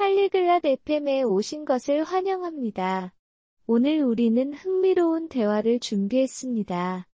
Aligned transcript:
팔리글랏 0.00 0.64
FM에 0.64 1.22
오신 1.24 1.66
것을 1.66 2.04
환영합니다. 2.04 3.12
오늘 3.66 4.02
우리는 4.02 4.54
흥미로운 4.54 5.28
대화를 5.28 5.78
준비했습니다. 5.78 7.06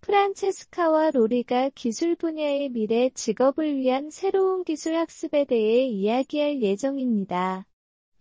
프란체스카와 0.00 1.10
로리가 1.10 1.68
기술 1.74 2.16
분야의 2.16 2.70
미래 2.70 3.10
직업을 3.10 3.76
위한 3.76 4.08
새로운 4.08 4.64
기술 4.64 4.96
학습에 4.96 5.44
대해 5.44 5.84
이야기할 5.84 6.62
예정입니다. 6.62 7.66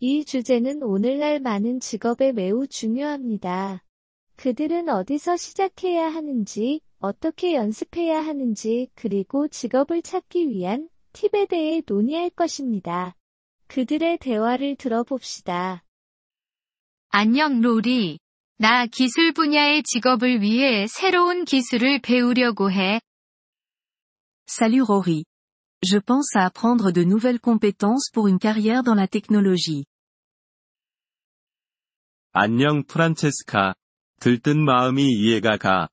이 0.02 0.26
주제는 0.26 0.84
오늘날 0.84 1.40
많은 1.40 1.80
직업에 1.80 2.34
매우 2.34 2.68
중요합니다. 2.68 3.86
그들은 4.36 4.90
어디서 4.90 5.38
시작해야 5.38 6.10
하는지, 6.10 6.82
어떻게 7.00 7.56
연습해야 7.56 8.20
하는지, 8.20 8.90
그리고 8.96 9.48
직업을 9.48 10.02
찾기 10.02 10.50
위한 10.50 10.90
팁에 11.14 11.46
대해 11.46 11.82
논의할 11.88 12.30
것입니다. 12.30 13.16
그들의 13.70 14.18
대화를 14.18 14.76
들어봅시다. 14.78 15.84
안녕 17.10 17.62
로리. 17.62 18.18
나 18.58 18.88
기술 18.88 19.32
분야의 19.32 19.84
직업을 19.84 20.42
위해 20.42 20.88
새로운 20.88 21.46
기술을 21.46 22.02
배우려고 22.02 22.72
해. 22.72 23.00
Salut 24.50 24.92
Rory. 24.92 25.24
Je 25.84 26.00
pense 26.00 26.36
à 26.36 26.46
apprendre 26.46 26.92
de 26.92 27.04
nouvelles 27.04 27.40
compétences 27.40 28.10
pour 28.12 28.28
une 28.28 28.40
carrière 28.40 28.82
dans 28.82 28.98
la 28.98 29.06
technologie. 29.06 29.86
안녕 32.32 32.84
프란체스카. 32.88 33.76
들뜬 34.20 34.66
마음이 34.66 35.04
이해가 35.04 35.58
가. 35.58 35.90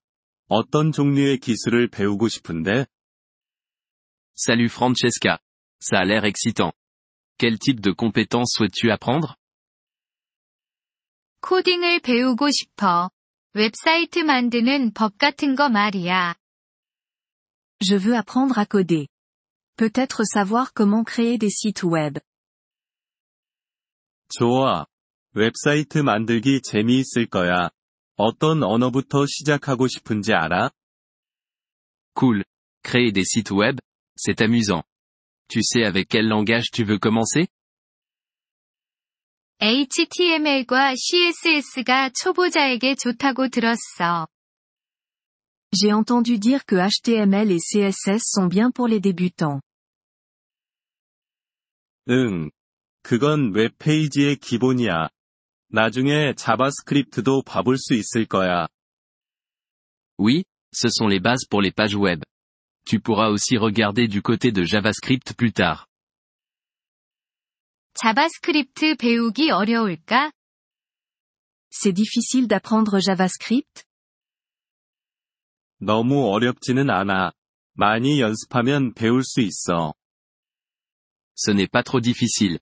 어떤 0.49 0.93
종류의 0.93 1.39
기술을 1.41 1.89
배우고 1.91 2.29
싶은데? 2.29 2.87
Salut 4.35 4.73
Francesca. 4.73 5.39
Ça 5.79 6.01
a 6.01 6.05
l'air 6.07 6.25
excitant. 6.25 6.73
Quel 7.38 7.58
type 7.58 7.82
de 7.82 7.92
compétences 7.92 8.54
souhaites-tu 8.54 8.92
apprendre 8.92 9.36
코딩을 11.42 12.00
배우고 12.02 12.50
싶어. 12.52 13.10
웹사이트 13.54 14.20
만드는 14.20 14.94
법 14.94 15.18
같은 15.18 15.56
거 15.56 15.70
말이야. 15.70 16.36
Je 17.84 17.96
veux 17.98 18.16
apprendre 18.16 18.60
à 18.60 18.66
coder. 18.66 19.08
Peut-être 19.76 20.24
savoir 20.24 20.72
comment 20.74 21.04
créer 21.04 21.38
des 21.40 21.50
sites 21.50 21.84
web. 21.84 22.20
좋아. 24.30 24.86
웹사이트 25.34 25.98
만들기 25.98 26.62
재미있을 26.62 27.26
거야. 27.30 27.70
어떤 28.16 28.64
언어부터 28.64 29.26
시작하고 29.26 29.88
싶은지 29.88 30.34
알아? 30.34 30.70
Cool. 32.18 32.44
Créer 32.84 33.12
des 33.12 33.26
sites 33.26 33.52
web, 33.52 33.80
c'est 34.16 34.42
amusant. 34.42 34.84
Tu 35.48 35.62
sais 35.64 35.84
avec 35.84 36.08
quel 36.08 36.28
langage 36.28 36.72
tu 36.72 36.84
veux 36.84 37.00
commencer 37.00 37.48
HTML과 39.62 40.96
CSS가 40.96 42.10
초보자에게 42.10 42.96
좋다고 42.96 43.50
들었어. 43.50 44.28
J'ai 45.72 45.94
entendu 45.94 46.40
dire 46.40 46.66
que 46.66 46.76
HTML 46.76 47.52
et 47.52 47.60
CSS 47.60 48.24
sont 48.26 48.48
bien 48.48 48.72
pour 48.72 48.88
les 48.88 49.00
débutants. 49.00 49.62
응. 52.10 52.50
그건 53.04 53.54
웹페이지의 53.54 54.38
기본이야. 54.38 55.10
나중에 55.70 56.34
자바스크립트도 56.36 57.44
봐볼 57.44 57.78
수 57.78 57.94
있을 57.94 58.26
거야. 58.26 58.68
Oui, 60.18 60.44
ce 60.74 60.90
sont 60.90 61.08
les 61.08 61.22
bases 61.22 61.48
pour 61.48 61.62
les 61.62 61.72
pages 61.72 61.96
web. 61.96 62.24
Tu 62.86 63.00
pourras 63.00 63.30
aussi 63.30 63.58
regarder 63.58 64.08
du 64.08 64.22
côté 64.22 64.52
de 64.52 64.64
JavaScript 64.64 65.34
plus 65.34 65.54
tard. 65.54 65.88
자바스크립트 67.94 68.96
배우기 68.96 69.52
어려울까? 69.52 70.32
C'est 71.70 71.94
difficile 71.94 72.48
d'apprendre 72.48 73.00
JavaScript 73.00 73.86
너무 75.80 76.30
어렵지는 76.32 76.90
않아. 76.90 77.32
많이 77.74 78.22
연습하면 78.22 78.94
배울 78.94 79.24
수 79.24 79.42
있어. 79.42 79.94
Ce 81.36 81.52
n'est 81.52 81.70
pas 81.70 81.84
trop 81.84 82.02
difficile. 82.02 82.60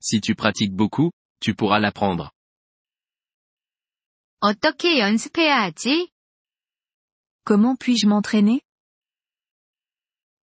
Si 0.00 0.20
tu 0.20 0.34
pratiques 0.34 0.74
beaucoup, 0.74 1.10
tu 1.40 1.54
pourras 1.54 1.80
l'apprendre. 1.80 2.30
어떻게 4.40 4.98
연습해야 4.98 5.62
하지? 5.62 6.10
Comment 7.44 7.76
puis-je 7.76 8.06
m'entraîner 8.06 8.60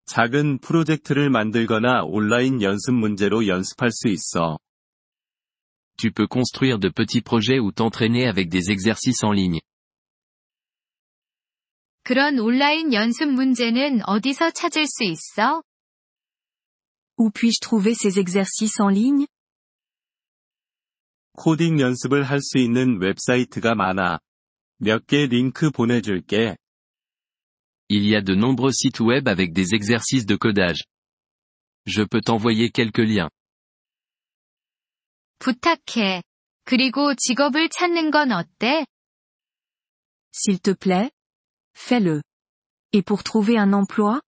작은 0.05 0.59
프로젝트를 0.59 1.29
만들거나 1.29 2.03
온라인 2.03 2.61
연습 2.61 2.93
문제로 2.93 3.47
연습할 3.47 3.91
수 3.91 4.07
있어. 4.07 4.59
Tu 5.97 6.11
peux 6.11 6.27
construire 6.27 6.79
de 6.79 6.89
petits 6.89 7.21
projets 7.21 7.59
ou 7.59 7.71
t'entraîner 7.71 8.27
avec 8.27 8.49
des 8.49 8.69
exercices 8.69 9.23
en 9.23 9.33
ligne. 9.33 9.59
그런 12.03 12.37
온라인 12.37 12.93
연습 12.93 13.25
문제는 13.29 14.01
어디서 14.05 14.51
찾을 14.51 14.85
수 14.85 15.03
있어? 15.03 15.63
Où 17.17 17.31
puis-je 17.31 17.59
trouver 17.61 17.95
ces 17.95 18.19
exercices 18.19 18.79
en 18.79 18.89
ligne 18.91 19.25
코딩 21.37 21.79
연습을 21.79 22.23
할 22.23 22.39
수 22.41 22.59
있는 22.59 23.01
웹사이트가 23.01 23.75
많아. 23.75 24.19
몇 24.77 25.05
개 25.05 25.25
링크 25.25 25.71
보내줄게. 25.71 26.55
Il 27.88 28.06
y 28.06 28.14
a 28.14 28.20
de 28.20 28.34
nombreux 28.34 28.72
sites 28.72 29.00
web 29.00 29.28
avec 29.28 29.52
des 29.52 29.74
exercices 29.74 30.26
de 30.26 30.36
codage. 30.36 30.84
Je 31.86 32.02
peux 32.02 32.20
t'envoyer 32.20 32.70
quelques 32.70 32.98
liens. 32.98 33.30
부탁해. 35.40 36.22
그리고 36.64 37.14
직업을 37.14 37.68
찾는 37.70 38.10
건 38.10 38.30
어때? 38.30 38.86
S'il 40.32 40.60
te 40.60 40.72
plaît 40.72 41.10
Fais-le. 41.74 42.22
Et 42.92 43.02
pour 43.02 43.24
trouver 43.24 43.56
un 43.58 43.72
emploi 43.72 44.20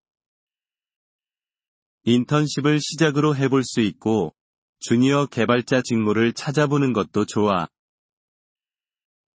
인턴십을 2.05 2.81
시작으로 2.81 3.37
해볼 3.37 3.63
수 3.63 3.81
있고, 3.81 4.35
주니어 4.81 5.27
개발자 5.27 5.83
직무를 5.83 6.33
찾아보는 6.33 6.93
것도 6.93 7.27
좋아. 7.27 7.69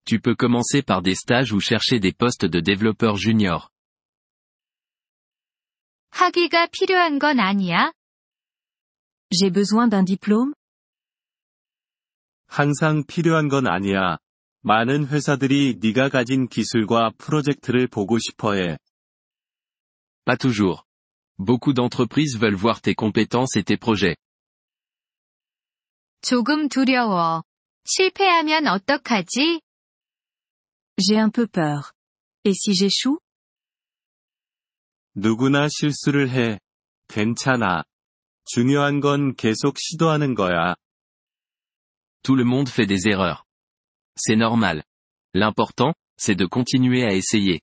Tu 0.04 0.20
peux 0.20 0.34
commencer 0.34 0.82
par 0.82 1.02
des 1.02 1.14
stages 1.14 1.52
ou 1.52 1.60
chercher 1.60 2.00
des 2.00 2.12
postes 2.12 2.46
de 2.46 2.60
développeur 2.60 3.16
junior. 3.16 3.69
학위가 6.10 6.68
필요한 6.68 7.18
건 7.18 7.40
아니야? 7.40 7.92
J'ai 9.30 9.50
besoin 9.52 9.88
d'un 9.90 10.04
diplôme 10.04 10.54
항상 12.46 13.04
필요한 13.06 13.48
건 13.48 13.66
아니야. 13.66 14.18
많은 14.62 15.06
회사들이 15.08 15.78
네가 15.80 16.08
가진 16.08 16.48
기술과 16.48 17.12
프로젝트를 17.18 17.86
보고 17.86 18.18
싶어 18.18 18.54
해. 18.54 18.78
Pas 20.24 20.38
toujours. 20.38 20.82
Beaucoup 21.38 21.74
d'entreprises 21.74 22.38
veulent 22.38 22.56
voir 22.56 22.80
tes 22.80 22.94
compétences 22.94 23.56
et 23.56 23.62
tes 23.62 23.76
projets. 23.76 24.16
조금 26.22 26.68
두려워. 26.68 27.42
실패하면 27.84 28.66
어떡하지? 28.66 29.60
J'ai 30.98 31.18
un 31.18 31.30
peu 31.30 31.46
peur. 31.46 31.92
Et 32.44 32.54
si 32.54 32.74
j'échoue 32.74 33.18
누구나 35.15 35.67
실수를 35.69 36.29
해. 36.29 36.59
괜찮아. 37.07 37.83
중요한 38.45 38.99
건 38.99 39.35
계속 39.35 39.77
시도하는 39.77 40.35
거야. 40.35 40.75
Tout 42.23 42.35
le 42.37 42.45
monde 42.45 42.69
fait 42.69 42.87
des 42.87 43.07
erreurs. 43.07 43.43
C'est 44.15 44.37
normal. 44.37 44.83
L'important, 45.33 45.93
c'est 46.17 46.35
de 46.35 46.45
continuer 46.45 47.03
à 47.03 47.13
essayer. 47.13 47.59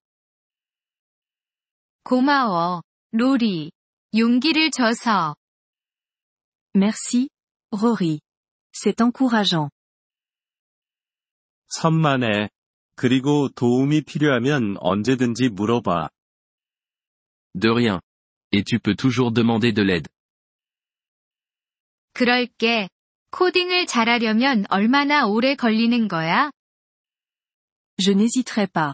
고마워. 2.05 2.83
로리. 3.13 3.71
용기를 4.15 4.71
줘서. 4.71 5.35
Merci, 6.75 7.29
Rory. 7.73 8.21
C'est 8.73 9.01
encourageant. 9.03 9.71
천만에. 11.71 12.49
그리고 12.95 13.49
도움이 13.49 14.03
필요하면 14.03 14.77
언제든지 14.81 15.51
물어봐. 15.51 16.09
De 17.56 17.70
rien. 17.70 18.02
Et 18.52 18.64
tu 18.64 18.80
peux 18.80 18.96
toujours 18.96 19.32
demander 19.32 19.72
de 19.72 19.82
l'aide. 19.82 20.08
그럴게. 22.14 22.90
코딩을 23.32 23.88
잘하려면 23.88 24.66
얼마나 24.70 25.26
오래 25.26 25.56
걸리는 25.56 26.08
거야? 26.08 26.52
Je 27.98 28.12
n'hésiterai 28.12 28.68
pas. 28.68 28.94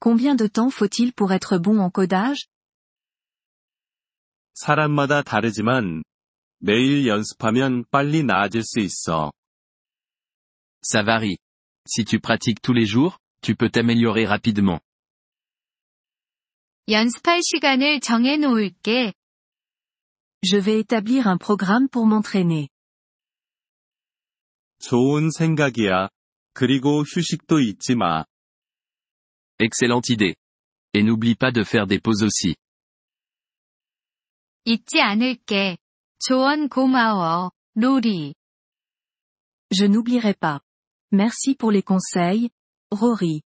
Combien 0.00 0.34
de 0.34 0.46
temps 0.46 0.70
faut-il 0.70 1.12
pour 1.12 1.32
être 1.32 1.58
bon 1.58 1.78
en 1.78 1.90
codage 1.90 2.46
사람마다 4.54 5.22
다르지만, 5.22 6.02
매일 6.58 7.06
연습하면 7.06 7.84
빨리 7.90 8.22
나아질 8.22 8.62
수 8.62 8.80
있어. 8.80 9.32
Ça 10.82 11.02
varie. 11.02 11.38
Si 11.86 12.04
tu 12.04 12.20
pratiques 12.20 12.60
tous 12.60 12.74
les 12.74 12.84
jours, 12.84 13.18
tu 13.40 13.56
peux 13.56 13.70
t'améliorer 13.70 14.26
rapidement. 14.26 14.80
연습할 16.87 17.41
시간을 17.41 17.99
정해 17.99 18.37
놓을게. 18.37 19.13
Je 20.43 20.57
vais 20.57 20.79
établir 20.79 21.25
un 21.25 21.39
programme 21.39 21.89
pour 21.89 22.05
m'entraîner. 22.05 22.67
좋은 24.79 25.31
생각이야. 25.31 26.09
그리고 26.53 27.01
휴식도 27.01 27.59
잊지 27.59 27.95
마. 27.95 28.25
Excellente 29.59 30.13
idée. 30.13 30.35
Et 30.93 31.01
n'oublie 31.01 31.35
pas 31.35 31.51
de 31.51 31.63
faire 31.63 31.87
des 31.87 31.99
pauses 31.99 32.23
aussi. 32.23 32.55
잊지 34.65 35.01
않을게. 35.01 35.77
조언 36.19 36.69
고마워, 36.69 37.51
로리. 37.75 38.35
Je 39.71 39.85
n'oublierai 39.85 40.35
pas. 40.35 40.61
Merci 41.11 41.55
pour 41.55 41.71
les 41.71 41.81
conseils, 41.83 42.49
Rory. 42.91 43.41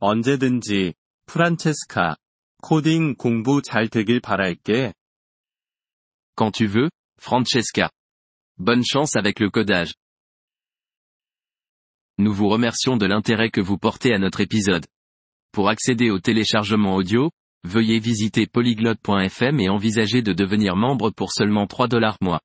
언제든지, 0.00 0.94
프란체스카. 1.29 2.15
코딩 2.61 3.15
공부 3.15 3.61
잘 3.61 3.89
되길 3.89 4.19
바랄게. 4.19 4.93
Quand 6.35 6.51
tu 6.51 6.67
veux, 6.67 6.89
Francesca. 7.21 7.91
Bonne 8.57 8.83
chance 8.83 9.15
avec 9.15 9.39
le 9.39 9.49
codage. 9.49 9.93
Nous 12.17 12.33
vous 12.33 12.47
remercions 12.47 12.97
de 12.97 13.05
l'intérêt 13.05 13.49
que 13.49 13.61
vous 13.61 13.77
portez 13.77 14.13
à 14.13 14.19
notre 14.19 14.41
épisode. 14.41 14.85
Pour 15.51 15.69
accéder 15.69 16.09
au 16.09 16.19
téléchargement 16.19 16.95
audio, 16.95 17.31
veuillez 17.63 17.99
visiter 17.99 18.47
polyglotte.fm 18.47 19.59
et 19.59 19.69
envisager 19.69 20.21
de 20.21 20.33
devenir 20.33 20.75
membre 20.75 21.09
pour 21.11 21.31
seulement 21.31 21.67
3 21.67 21.87
dollars 21.87 22.17
mois. 22.21 22.41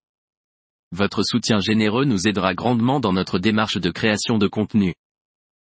Votre 0.93 1.22
soutien 1.22 1.61
généreux 1.61 2.05
nous 2.05 2.26
aidera 2.26 2.55
grandement 2.55 2.99
dans 2.99 3.12
notre 3.12 3.38
démarche 3.38 3.78
de 3.78 3.90
création 3.90 4.38
de 4.38 4.49
contenu. 4.49 4.94